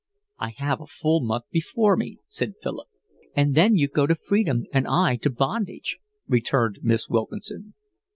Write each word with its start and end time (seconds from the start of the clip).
"I 0.39 0.55
have 0.57 0.81
a 0.81 0.87
full 0.87 1.21
month 1.23 1.43
before 1.51 1.95
me," 1.95 2.17
said 2.27 2.55
Philip. 2.63 2.87
"And 3.35 3.53
then 3.53 3.75
you 3.75 3.87
go 3.87 4.07
to 4.07 4.15
freedom 4.15 4.65
and 4.73 4.87
I 4.87 5.15
to 5.17 5.29
bondage," 5.29 5.99
returned 6.27 6.79
Miss 6.81 7.07
Wilkinson. 7.07 7.75